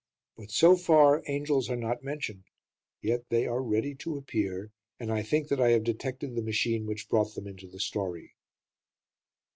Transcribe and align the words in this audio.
But 0.35 0.49
so 0.49 0.77
far 0.77 1.21
angels 1.27 1.69
are 1.69 1.75
not 1.75 2.03
mentioned; 2.03 2.45
yet 3.03 3.29
they 3.29 3.45
are 3.45 3.61
ready 3.61 3.93
to 3.97 4.17
appear, 4.17 4.71
and 4.99 5.11
I 5.11 5.21
think 5.21 5.47
that 5.49 5.61
I 5.61 5.69
have 5.73 5.83
detected 5.83 6.33
the 6.33 6.41
machine 6.41 6.87
which 6.87 7.07
brought 7.07 7.35
them 7.35 7.45
into 7.45 7.67
the 7.67 7.79
story. 7.79 8.33